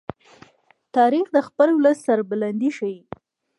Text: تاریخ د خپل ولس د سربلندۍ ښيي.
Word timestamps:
تاریخ 0.95 1.25
د 1.33 1.37
خپل 1.47 1.69
ولس 1.77 1.99
د 2.01 2.03
سربلندۍ 2.05 2.69
ښيي. 2.77 2.99